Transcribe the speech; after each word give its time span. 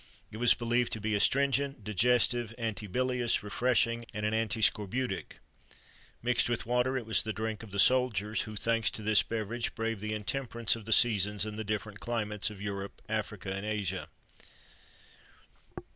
It 0.31 0.37
was 0.37 0.55
believed 0.55 0.91
to 0.93 0.99
be 0.99 1.13
astringent, 1.13 1.83
digestive, 1.83 2.55
antibilious, 2.57 3.43
refreshing, 3.43 4.03
and 4.15 4.25
an 4.25 4.33
antiscorbutic.[XXIII 4.33 5.15
89] 5.15 5.39
Mixed 6.23 6.49
with 6.49 6.65
water, 6.65 6.97
it 6.97 7.05
was 7.05 7.21
the 7.21 7.31
drink 7.31 7.61
of 7.61 7.69
the 7.69 7.77
soldiers,[XXIII 7.77 8.49
90] 8.49 8.49
who, 8.49 8.55
thanks 8.55 8.89
to 8.89 9.03
this 9.03 9.21
beverage, 9.21 9.75
braved 9.75 10.01
the 10.01 10.15
intemperance 10.15 10.75
of 10.75 10.85
the 10.85 10.91
seasons 10.91 11.45
and 11.45 11.55
the 11.55 11.63
different 11.63 11.99
climates 11.99 12.49
of 12.49 12.59
Europe, 12.59 12.99
Africa, 13.09 13.53
and 13.53 13.63
Asia. 13.63 14.09